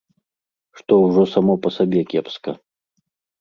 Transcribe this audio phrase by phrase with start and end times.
[0.79, 2.51] Што ўжо само па сабе кепска.